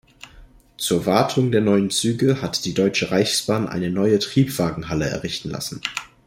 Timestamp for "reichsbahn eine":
3.11-3.91